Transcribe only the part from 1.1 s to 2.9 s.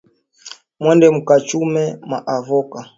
muka chume ma avoka